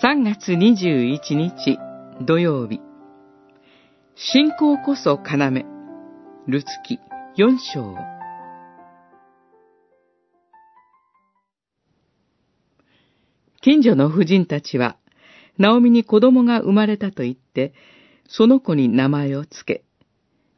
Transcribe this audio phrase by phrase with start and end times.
[0.00, 1.78] 3月21日
[2.24, 2.80] 土曜日
[4.14, 5.66] 信仰こそ要
[6.46, 6.98] ルツキ
[7.36, 7.94] 4章
[13.60, 14.96] 近所の婦人たちは、
[15.58, 17.74] ナオミに子供が生まれたと言って、
[18.28, 19.84] その子に名前をつけ、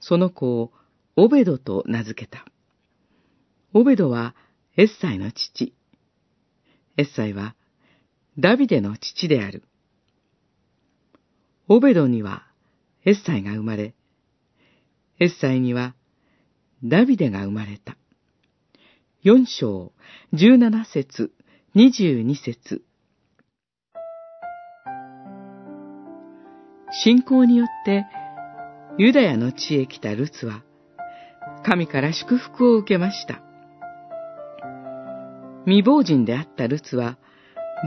[0.00, 0.72] その子を
[1.16, 2.46] オベドと名付けた。
[3.74, 4.34] オベドは
[4.76, 5.74] エッサイの父。
[6.96, 7.54] エッサイは
[8.38, 9.64] ダビデの父である。
[11.66, 12.46] オベドには
[13.04, 13.94] エッサイが生まれ、
[15.18, 15.94] エッサイには
[16.84, 17.96] ダビデが生まれた。
[19.22, 19.92] 四章、
[20.32, 21.32] 十七節、
[21.74, 22.84] 二十二節。
[27.02, 28.06] 信仰によって
[28.98, 30.62] ユダヤの地へ来たルツは、
[31.64, 33.42] 神から祝福を受けました。
[35.64, 37.18] 未亡人であったルツは、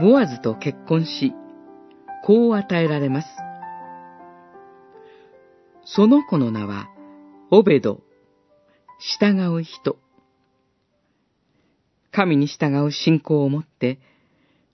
[0.00, 1.34] ボアズと結婚し、
[2.24, 3.28] 子を与えられます。
[5.84, 6.88] その子の名は、
[7.50, 8.00] オベド、
[8.98, 9.98] 従う人。
[12.10, 14.00] 神に従う信仰を持って、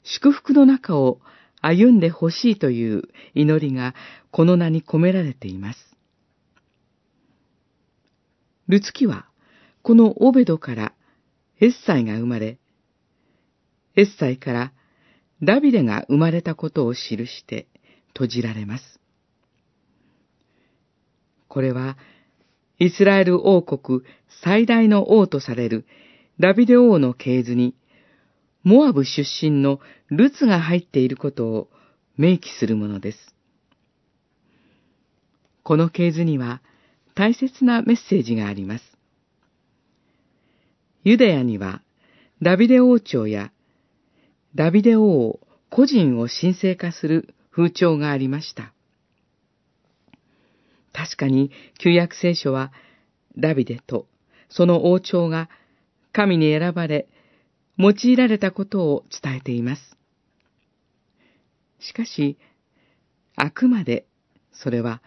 [0.04, 1.20] 祝福の中を
[1.60, 3.02] 歩んでほしいという
[3.34, 3.96] 祈りが
[4.30, 5.96] この名に込められています。
[8.68, 9.26] ルツキは、
[9.82, 10.92] このオベドから
[11.60, 12.58] エッサイが生まれ、
[13.96, 14.72] エッサイから
[15.42, 17.66] ダビデが生まれたことを記して
[18.08, 19.00] 閉じられます。
[21.48, 21.96] これは、
[22.78, 24.02] イスラエル王国
[24.42, 25.86] 最大の王とされる
[26.38, 27.74] ダビデ王の系図に、
[28.62, 31.68] モアブ出身のルツが入っていることを
[32.16, 33.34] 明記するものです。
[35.62, 36.62] この系図には
[37.14, 38.84] 大切なメッセージがあります。
[41.04, 41.82] ユダヤには
[42.42, 43.52] ダビデ王朝や
[44.58, 45.38] ダビデ王
[45.70, 48.72] 個人を神聖化する風潮がありました。
[50.92, 52.72] 確かに旧約聖書は
[53.38, 54.08] ダビデと
[54.48, 55.48] その王朝が
[56.10, 57.06] 神に選ばれ
[57.78, 59.96] 用いられたことを伝えています。
[61.78, 62.36] しかし、
[63.36, 64.06] あくまで
[64.52, 65.02] それは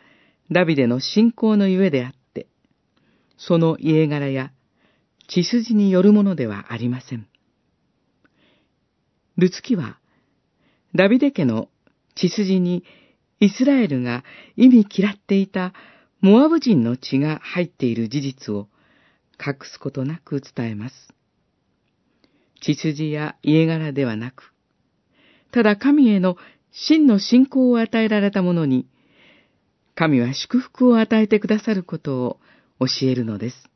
[0.50, 2.48] ダビデの信仰のゆえであって、
[3.36, 4.54] その家柄や
[5.28, 7.28] 血筋によるものではありません。
[9.38, 9.98] ルツキは、
[10.94, 11.70] ダビデ家の
[12.16, 12.84] 血筋に
[13.40, 14.24] イスラエルが
[14.58, 15.74] 意味嫌っていた
[16.20, 18.68] モアブ人の血が入っている事実を
[19.40, 20.96] 隠すことなく伝えます。
[22.62, 24.54] 血筋や家柄ではなく、
[25.52, 26.38] ただ神への
[26.72, 28.88] 真の信仰を与えられた者に、
[29.96, 32.40] 神は祝福を与えてくださることを
[32.80, 33.71] 教えるのです。